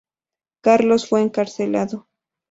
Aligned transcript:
Carlos 0.63 1.07
fue 1.07 1.21
encarcelado. 1.21 2.07